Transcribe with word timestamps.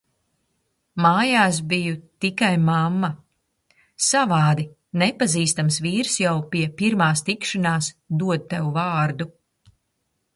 Mājās 1.05 1.57
biju 1.73 1.97
tikai 2.25 2.49
"mamma". 2.69 3.11
Savādi, 4.05 4.65
nepazīstams 5.03 5.77
vīrs 5.87 6.15
jau 6.25 6.35
pie 6.55 6.65
pirmās 6.81 7.23
tikšanās 7.29 7.91
dod 8.23 8.49
tev 8.55 8.73
vārdu. 8.79 9.29